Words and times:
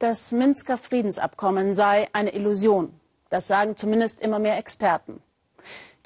Das 0.00 0.30
Minsker 0.30 0.76
Friedensabkommen 0.76 1.74
sei 1.74 2.06
eine 2.12 2.32
Illusion. 2.32 2.92
Das 3.30 3.48
sagen 3.48 3.76
zumindest 3.76 4.20
immer 4.20 4.38
mehr 4.38 4.56
Experten. 4.56 5.20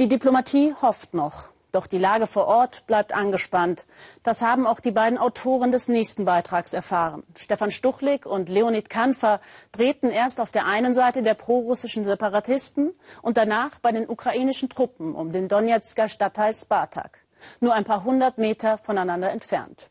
Die 0.01 0.09
Diplomatie 0.09 0.75
hofft 0.81 1.13
noch. 1.13 1.51
Doch 1.73 1.87
die 1.87 1.99
Lage 1.99 2.27
vor 2.27 2.47
Ort 2.47 2.87
bleibt 2.87 3.15
angespannt. 3.15 3.85
Das 4.23 4.41
haben 4.41 4.67
auch 4.67 4.81
die 4.81 4.93
beiden 4.93 5.19
Autoren 5.19 5.73
des 5.73 5.89
nächsten 5.89 6.25
Beitrags 6.25 6.73
erfahren. 6.73 7.23
Stefan 7.37 7.71
Stuchlik 7.71 8.25
und 8.25 8.49
Leonid 8.49 8.89
Kanfer 8.89 9.43
drehten 9.73 10.11
erst 10.11 10.41
auf 10.41 10.51
der 10.51 10.65
einen 10.65 10.95
Seite 10.95 11.23
der 11.23 11.35
prorussischen 11.35 12.07
Separatisten 12.07 12.95
und 13.21 13.37
danach 13.37 13.79
bei 13.79 13.93
den 13.93 14.09
ukrainischen 14.09 14.71
Truppen 14.71 15.15
um 15.15 15.33
den 15.33 15.49
Donetsker 15.49 16.09
Stadtteil 16.09 16.55
Spartak. 16.55 17.19
Nur 17.61 17.75
ein 17.75 17.85
paar 17.85 18.05
hundert 18.05 18.39
Meter 18.39 18.79
voneinander 18.79 19.31
entfernt. 19.31 19.91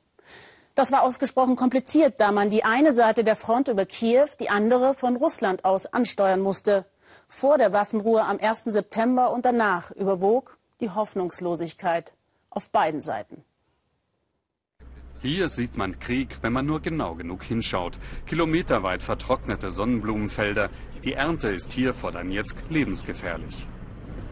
Das 0.81 0.91
war 0.91 1.03
ausgesprochen 1.03 1.55
kompliziert, 1.55 2.15
da 2.19 2.31
man 2.31 2.49
die 2.49 2.63
eine 2.63 2.95
Seite 2.95 3.23
der 3.23 3.35
Front 3.35 3.67
über 3.67 3.85
Kiew, 3.85 4.25
die 4.39 4.49
andere 4.49 4.95
von 4.95 5.15
Russland 5.15 5.63
aus 5.63 5.85
ansteuern 5.85 6.39
musste. 6.39 6.85
Vor 7.27 7.59
der 7.59 7.71
Waffenruhe 7.71 8.23
am 8.23 8.39
1. 8.39 8.63
September 8.63 9.31
und 9.31 9.45
danach 9.45 9.91
überwog 9.91 10.57
die 10.79 10.89
Hoffnungslosigkeit 10.89 12.13
auf 12.49 12.71
beiden 12.71 13.03
Seiten. 13.03 13.43
Hier 15.21 15.49
sieht 15.49 15.77
man 15.77 15.99
Krieg, 15.99 16.39
wenn 16.41 16.51
man 16.51 16.65
nur 16.65 16.81
genau 16.81 17.13
genug 17.13 17.43
hinschaut. 17.43 17.99
Kilometerweit 18.25 19.03
vertrocknete 19.03 19.69
Sonnenblumenfelder. 19.69 20.71
Die 21.03 21.13
Ernte 21.13 21.49
ist 21.49 21.71
hier 21.73 21.93
vor 21.93 22.11
Donetsk 22.11 22.57
lebensgefährlich. 22.71 23.67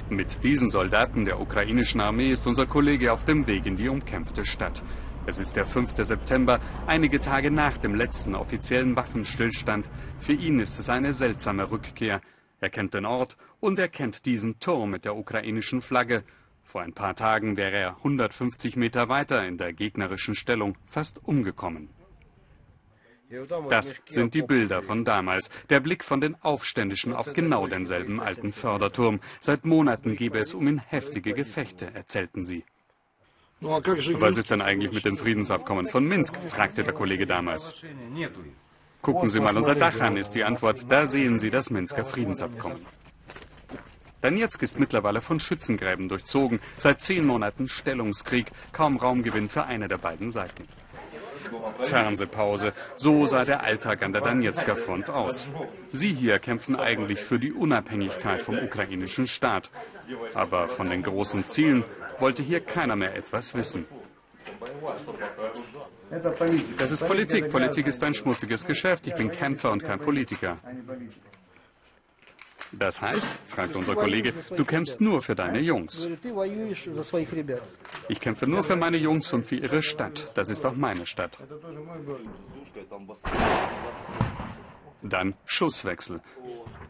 Mit 0.10 0.44
diesen 0.44 0.72
Soldaten 0.72 1.26
der 1.26 1.40
ukrainischen 1.40 2.02
Armee 2.02 2.32
ist 2.32 2.48
unser 2.48 2.66
Kollege 2.66 3.14
auf 3.14 3.26
dem 3.26 3.46
Weg 3.46 3.68
in 3.68 3.78
die 3.78 3.90
umkämpfte 3.90 4.44
Stadt. 4.44 4.82
Es 5.30 5.38
ist 5.38 5.56
der 5.56 5.68
5. 5.68 5.94
September, 5.96 6.60
einige 6.88 7.20
Tage 7.20 7.52
nach 7.52 7.78
dem 7.78 7.94
letzten 7.94 8.34
offiziellen 8.34 8.96
Waffenstillstand. 8.96 9.88
Für 10.20 10.34
ihn 10.34 10.60
ist 10.60 10.80
es 10.80 10.90
eine 10.90 11.14
seltsame 11.14 11.70
Rückkehr. 11.70 12.20
Er 12.60 12.70
kennt 12.72 12.96
den 12.96 13.06
Ort 13.06 13.38
und 13.60 13.78
er 13.78 13.90
kennt 13.90 14.26
diesen 14.26 14.60
Turm 14.60 14.90
mit 14.90 15.06
der 15.06 15.16
ukrainischen 15.16 15.82
Flagge. 15.82 16.24
Vor 16.64 16.82
ein 16.82 16.94
paar 16.94 17.16
Tagen 17.16 17.58
wäre 17.58 17.78
er 17.78 17.98
150 17.98 18.76
Meter 18.76 19.08
weiter 19.08 19.46
in 19.46 19.60
der 19.60 19.72
gegnerischen 19.72 20.34
Stellung 20.34 20.76
fast 20.88 21.24
umgekommen. 21.24 21.90
Das 23.70 23.94
sind 24.08 24.34
die 24.34 24.42
Bilder 24.42 24.82
von 24.82 25.06
damals. 25.06 25.52
Der 25.70 25.80
Blick 25.80 26.04
von 26.04 26.22
den 26.22 26.42
Aufständischen 26.42 27.14
auf 27.14 27.34
genau 27.34 27.68
denselben 27.68 28.20
alten 28.20 28.52
Förderturm. 28.52 29.20
Seit 29.40 29.64
Monaten 29.64 30.16
gebe 30.16 30.40
es 30.40 30.56
um 30.56 30.68
ihn 30.68 30.80
heftige 30.80 31.34
Gefechte, 31.34 31.94
erzählten 31.94 32.46
sie. 32.46 32.64
Was 33.62 34.38
ist 34.38 34.52
denn 34.52 34.62
eigentlich 34.62 34.92
mit 34.92 35.06
dem 35.06 35.18
Friedensabkommen 35.18 35.88
von 35.88 36.08
Minsk? 36.08 36.38
fragte 36.48 36.84
der 36.84 36.94
Kollege 36.94 37.28
damals. 37.28 37.76
Gucken 39.02 39.30
Sie 39.30 39.40
mal 39.40 39.56
unser 39.56 39.76
Dach 39.76 40.00
an, 40.00 40.18
ist 40.18 40.32
die 40.32 40.44
Antwort. 40.44 40.86
Da 40.90 41.08
sehen 41.08 41.40
Sie 41.40 41.50
das 41.50 41.70
Minsker 41.70 42.06
Friedensabkommen. 42.06 42.86
Donetsk 44.22 44.62
ist 44.64 44.80
mittlerweile 44.80 45.22
von 45.22 45.40
Schützengräben 45.40 46.10
durchzogen. 46.10 46.60
Seit 46.78 47.02
zehn 47.02 47.26
Monaten 47.26 47.70
Stellungskrieg. 47.70 48.52
Kaum 48.74 48.98
Raumgewinn 48.98 49.50
für 49.50 49.64
eine 49.64 49.88
der 49.88 49.98
beiden 49.98 50.32
Seiten. 50.32 50.64
Fernsehpause. 51.84 52.74
So 52.98 53.26
sah 53.26 53.46
der 53.46 53.64
Alltag 53.64 54.04
an 54.04 54.12
der 54.12 54.22
Donetsker 54.22 54.76
Front 54.76 55.10
aus. 55.10 55.48
Sie 55.94 56.14
hier 56.14 56.40
kämpfen 56.40 56.76
eigentlich 56.76 57.20
für 57.20 57.40
die 57.40 57.54
Unabhängigkeit 57.54 58.42
vom 58.42 58.58
ukrainischen 58.58 59.28
Staat. 59.28 59.70
Aber 60.34 60.68
von 60.68 60.90
den 60.90 61.04
großen 61.04 61.48
Zielen 61.48 61.84
wollte 62.22 62.44
hier 62.44 62.60
keiner 62.60 62.96
mehr 62.96 63.16
etwas 63.16 63.54
wissen. 63.56 63.86
Das 66.78 66.92
ist 66.92 67.06
Politik. 67.06 67.52
Politik 67.52 67.88
ist 67.88 68.04
ein 68.04 68.14
schmutziges 68.14 68.66
Geschäft. 68.66 69.08
Ich 69.08 69.16
bin 69.16 69.32
Kämpfer 69.32 69.72
und 69.72 69.84
kein 69.84 70.00
Politiker. 70.00 70.58
Das 72.72 73.02
heißt, 73.02 73.28
fragt 73.48 73.76
unser 73.76 73.96
Kollege, 73.96 74.34
du 74.56 74.64
kämpfst 74.64 75.02
nur 75.02 75.22
für 75.22 75.36
deine 75.36 75.60
Jungs. 75.60 76.08
Ich 78.08 78.20
kämpfe 78.20 78.48
nur 78.48 78.64
für 78.64 78.76
meine 78.76 78.98
Jungs 78.98 79.34
und 79.34 79.46
für 79.46 79.56
ihre 79.56 79.82
Stadt. 79.82 80.32
Das 80.36 80.50
ist 80.50 80.66
auch 80.66 80.76
meine 80.76 81.06
Stadt. 81.08 81.38
Dann 85.02 85.34
Schusswechsel. 85.46 86.22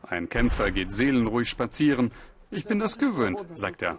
Ein 0.01 0.28
Kämpfer 0.28 0.72
geht 0.72 0.91
seelenruhig 0.91 1.50
spazieren, 1.50 2.12
ich 2.52 2.66
bin 2.66 2.80
das 2.80 2.98
gewöhnt, 2.98 3.40
sagt 3.56 3.82
er. 3.82 3.98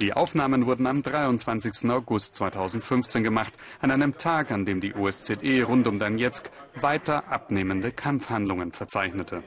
Die 0.00 0.12
Aufnahmen 0.12 0.66
wurden 0.66 0.86
am 0.86 1.02
23. 1.02 1.90
August 1.90 2.36
2015 2.36 3.22
gemacht, 3.22 3.52
an 3.80 3.90
einem 3.90 4.16
Tag, 4.18 4.50
an 4.50 4.64
dem 4.64 4.80
die 4.80 4.94
OSZE 4.94 5.62
rund 5.64 5.86
um 5.86 5.98
Donetsk 5.98 6.50
weiter 6.80 7.30
abnehmende 7.30 7.92
Kampfhandlungen 7.92 8.72
verzeichnete. 8.72 9.42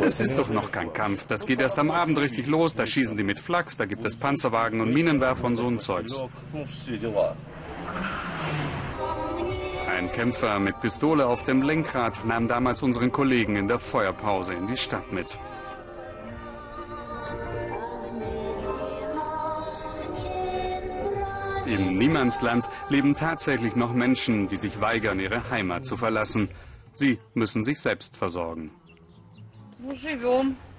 Das 0.00 0.20
ist 0.20 0.38
doch 0.38 0.50
noch 0.50 0.70
kein 0.70 0.92
Kampf. 0.92 1.26
Das 1.26 1.46
geht 1.46 1.60
erst 1.60 1.78
am 1.78 1.90
Abend 1.90 2.18
richtig 2.18 2.46
los. 2.46 2.74
Da 2.74 2.86
schießen 2.86 3.16
die 3.16 3.24
mit 3.24 3.40
Flachs, 3.40 3.76
da 3.76 3.84
gibt 3.84 4.04
es 4.04 4.16
Panzerwagen 4.16 4.80
und 4.80 4.94
Minenwerfer 4.94 5.46
und 5.46 5.56
so 5.56 5.66
ein 5.66 5.80
Zeugs. 5.80 6.20
Ein 9.88 10.10
Kämpfer 10.12 10.58
mit 10.58 10.80
Pistole 10.80 11.26
auf 11.26 11.44
dem 11.44 11.62
Lenkrad 11.62 12.24
nahm 12.24 12.48
damals 12.48 12.82
unseren 12.82 13.12
Kollegen 13.12 13.56
in 13.56 13.68
der 13.68 13.78
Feuerpause 13.78 14.54
in 14.54 14.66
die 14.66 14.76
Stadt 14.76 15.12
mit. 15.12 15.38
Im 21.66 21.98
Niemandsland 21.98 22.68
leben 22.88 23.14
tatsächlich 23.14 23.74
noch 23.74 23.92
Menschen, 23.92 24.48
die 24.48 24.56
sich 24.56 24.80
weigern, 24.80 25.18
ihre 25.18 25.50
Heimat 25.50 25.86
zu 25.86 25.96
verlassen. 25.96 26.48
Sie 26.94 27.18
müssen 27.34 27.64
sich 27.64 27.80
selbst 27.80 28.16
versorgen. 28.16 28.70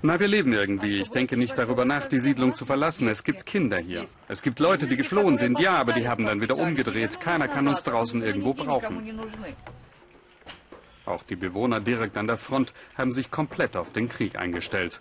Na, 0.04 0.20
wir 0.20 0.28
leben 0.28 0.54
irgendwie. 0.54 1.02
Ich 1.02 1.10
denke 1.10 1.38
nicht 1.38 1.58
darüber 1.58 1.84
nach, 1.84 2.06
die 2.06 2.20
Siedlung 2.20 2.54
zu 2.54 2.66
verlassen. 2.66 3.08
Es 3.08 3.24
gibt 3.24 3.46
Kinder 3.46 3.78
hier. 3.78 4.06
Es 4.28 4.42
gibt 4.42 4.60
Leute, 4.60 4.88
die 4.88 4.96
geflohen 4.96 5.38
sind, 5.38 5.60
ja, 5.60 5.78
aber 5.78 5.94
die 5.94 6.08
haben 6.08 6.26
dann 6.26 6.40
wieder 6.40 6.58
umgedreht. 6.58 7.20
Keiner 7.20 7.48
kann 7.48 7.68
uns 7.68 7.84
draußen 7.84 8.22
irgendwo 8.22 8.54
brauchen. 8.54 9.20
Auch 11.06 11.24
die 11.24 11.36
Bewohner 11.36 11.80
direkt 11.80 12.18
an 12.18 12.28
der 12.28 12.38
Front 12.38 12.74
haben 12.98 13.12
sich 13.12 13.32
komplett 13.32 13.76
auf 13.76 13.92
den 13.92 14.10
Krieg 14.10 14.36
eingestellt. 14.36 15.00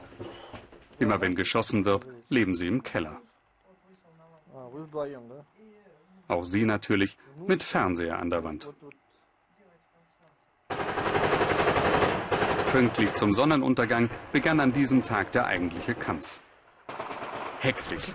Immer 0.99 1.21
wenn 1.21 1.35
geschossen 1.35 1.85
wird, 1.85 2.07
leben 2.29 2.55
sie 2.55 2.69
im 2.69 2.83
Keller. 2.83 3.21
Auch 6.29 6.45
sie 6.45 6.65
natürlich 6.65 7.19
mit 7.47 7.63
Fernseher 7.63 8.19
an 8.19 8.31
der 8.31 8.45
Wand. 8.45 8.69
Pünktlich 12.77 13.15
zum 13.15 13.33
Sonnenuntergang 13.33 14.11
begann 14.33 14.61
an 14.61 14.71
diesem 14.71 15.03
Tag 15.03 15.33
der 15.33 15.47
eigentliche 15.47 15.95
Kampf. 15.95 16.41
Hektisch. 17.61 18.13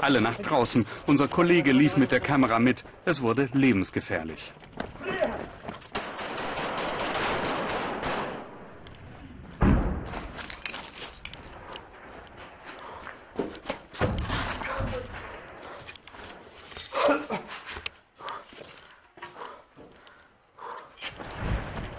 Alle 0.00 0.20
nach 0.20 0.36
draußen. 0.36 0.86
Unser 1.08 1.26
Kollege 1.26 1.72
lief 1.72 1.96
mit 1.96 2.12
der 2.12 2.20
Kamera 2.20 2.60
mit. 2.60 2.84
Es 3.04 3.20
wurde 3.20 3.48
lebensgefährlich. 3.52 4.52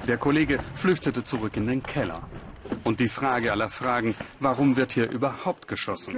Der 0.08 0.18
Kollege 0.18 0.60
flüchtete 0.74 1.24
zurück 1.24 1.58
in 1.58 1.68
den 1.68 1.84
Keller. 1.84 2.22
Und 2.86 3.02
die 3.02 3.10
Frage 3.10 3.52
aller 3.52 3.70
Fragen, 3.70 4.16
warum 4.40 4.78
wird 4.78 4.94
hier 4.94 5.10
überhaupt 5.10 5.68
geschossen? 5.68 6.16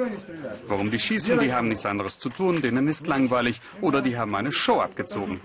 Warum 0.67 0.91
die 0.91 0.99
schießen, 0.99 1.39
die 1.39 1.53
haben 1.53 1.69
nichts 1.69 1.87
anderes 1.87 2.19
zu 2.19 2.29
tun, 2.29 2.61
denen 2.61 2.87
ist 2.87 3.07
langweilig 3.07 3.61
oder 3.81 4.01
die 4.01 4.17
haben 4.17 4.35
eine 4.35 4.51
Show 4.51 4.79
abgezogen. 4.79 5.41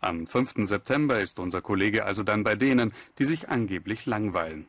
Am 0.00 0.26
5. 0.26 0.66
September 0.66 1.20
ist 1.20 1.38
unser 1.38 1.60
Kollege 1.60 2.06
also 2.06 2.22
dann 2.22 2.44
bei 2.44 2.54
denen, 2.54 2.94
die 3.18 3.26
sich 3.26 3.50
angeblich 3.50 4.06
langweilen. 4.06 4.66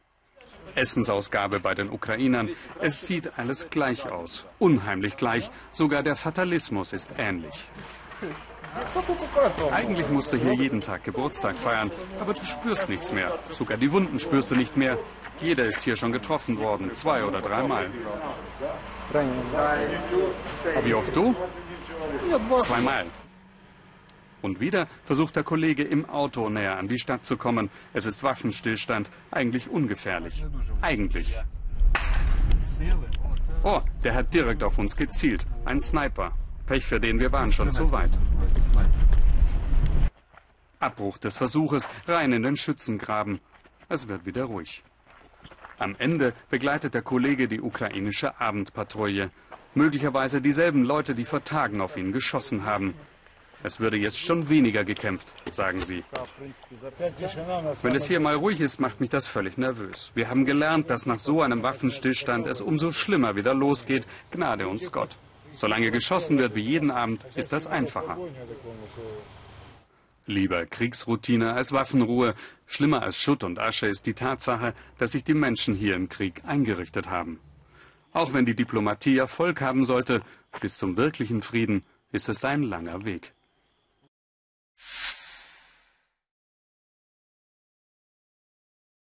Essensausgabe 0.76 1.62
bei 1.62 1.76
den 1.76 1.90
Ukrainern. 1.90 2.50
Es 2.82 3.08
sieht 3.08 3.38
alles 3.38 3.70
gleich 3.70 4.10
aus. 4.10 4.46
Unheimlich 4.60 5.16
gleich. 5.16 5.50
Sogar 5.72 6.04
der 6.04 6.18
Fatalismus 6.18 6.92
ist 6.92 7.10
ähnlich. 7.18 7.64
Eigentlich 9.72 10.10
musst 10.10 10.34
du 10.34 10.38
hier 10.38 10.54
jeden 10.54 10.82
Tag 10.82 11.04
Geburtstag 11.04 11.56
feiern, 11.56 11.92
aber 12.20 12.34
du 12.34 12.44
spürst 12.46 12.90
nichts 12.90 13.12
mehr. 13.12 13.32
Sogar 13.50 13.78
die 13.78 13.92
Wunden 13.92 14.20
spürst 14.20 14.52
du 14.52 14.56
nicht 14.56 14.78
mehr. 14.78 14.98
Jeder 15.40 15.66
ist 15.66 15.82
hier 15.82 15.96
schon 15.96 16.12
getroffen 16.12 16.60
worden, 16.60 16.94
zwei 16.94 17.24
oder 17.24 17.42
dreimal. 17.42 17.88
Wie 20.84 20.94
oft 20.94 21.16
du? 21.16 21.36
Zweimal. 22.62 23.06
Und 24.42 24.60
wieder 24.60 24.88
versucht 25.06 25.36
der 25.36 25.44
Kollege 25.44 25.84
im 25.84 26.10
Auto 26.10 26.50
näher 26.50 26.78
an 26.78 26.88
die 26.88 26.98
Stadt 26.98 27.26
zu 27.26 27.38
kommen. 27.38 27.70
Es 27.94 28.06
ist 28.06 28.24
Waffenstillstand, 28.24 29.10
eigentlich 29.30 29.70
ungefährlich. 29.70 30.46
Eigentlich. 30.82 31.36
Oh, 33.64 33.82
der 34.04 34.16
hat 34.16 34.34
direkt 34.34 34.64
auf 34.64 34.80
uns 34.80 34.96
gezielt. 34.96 35.46
Ein 35.66 35.80
Sniper. 35.80 36.32
Pech 36.66 36.86
für 36.86 37.00
den, 37.00 37.20
wir 37.20 37.32
waren 37.32 37.52
schon 37.52 37.72
zu 37.72 37.92
weit. 37.92 38.12
Abbruch 40.82 41.18
des 41.18 41.38
Versuches, 41.38 41.88
rein 42.08 42.34
in 42.34 42.44
den 42.44 42.58
Schützengraben. 42.58 43.40
Es 43.90 44.08
wird 44.08 44.26
wieder 44.26 44.46
ruhig. 44.46 44.84
Am 45.80 45.96
Ende 45.98 46.34
begleitet 46.50 46.94
der 46.94 47.02
Kollege 47.02 47.48
die 47.48 47.62
ukrainische 47.62 48.40
Abendpatrouille. 48.40 49.32
Möglicherweise 49.74 50.42
dieselben 50.42 50.84
Leute, 50.84 51.16
die 51.16 51.26
vor 51.26 51.44
Tagen 51.44 51.82
auf 51.82 51.98
ihn 51.98 52.12
geschossen 52.12 52.66
haben. 52.66 52.94
Es 53.64 53.80
würde 53.80 53.98
jetzt 53.98 54.20
schon 54.20 54.50
weniger 54.50 54.84
gekämpft, 54.84 55.28
sagen 55.52 55.82
sie. 55.82 56.04
Wenn 57.84 57.96
es 57.96 58.06
hier 58.06 58.20
mal 58.20 58.36
ruhig 58.36 58.60
ist, 58.60 58.80
macht 58.80 59.00
mich 59.00 59.10
das 59.10 59.28
völlig 59.28 59.58
nervös. 59.58 60.12
Wir 60.16 60.30
haben 60.30 60.46
gelernt, 60.46 60.90
dass 60.90 61.06
nach 61.06 61.20
so 61.20 61.42
einem 61.42 61.62
Waffenstillstand 61.62 62.48
es 62.48 62.62
umso 62.62 62.92
schlimmer 62.92 63.36
wieder 63.36 63.54
losgeht. 63.54 64.06
Gnade 64.32 64.68
uns 64.68 64.92
Gott. 64.92 65.18
Solange 65.54 65.92
geschossen 65.92 66.38
wird 66.38 66.56
wie 66.56 66.62
jeden 66.62 66.92
Abend, 66.92 67.26
ist 67.36 67.54
das 67.54 67.68
einfacher. 67.68 68.18
Lieber 70.26 70.66
Kriegsroutine 70.66 71.54
als 71.54 71.72
Waffenruhe. 71.72 72.36
Schlimmer 72.68 73.02
als 73.02 73.18
Schutt 73.18 73.44
und 73.44 73.60
Asche 73.60 73.88
ist 73.88 74.06
die 74.06 74.14
Tatsache, 74.14 74.74
dass 74.98 75.14
sich 75.14 75.24
die 75.24 75.34
Menschen 75.34 75.76
hier 75.76 75.96
im 75.96 76.10
Krieg 76.10 76.44
eingerichtet 76.46 77.10
haben. 77.10 77.40
Auch 78.14 78.34
wenn 78.34 78.46
die 78.46 78.56
Diplomatie 78.56 79.18
Erfolg 79.18 79.62
haben 79.62 79.86
sollte, 79.86 80.22
bis 80.60 80.78
zum 80.78 80.98
wirklichen 80.98 81.42
Frieden 81.42 81.84
ist 82.12 82.30
es 82.30 82.46
ein 82.46 82.64
langer 82.64 83.06
Weg. 83.06 83.34